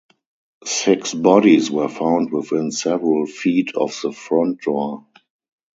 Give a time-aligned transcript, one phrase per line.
[0.65, 5.05] Six bodies were found within several feet of the front door.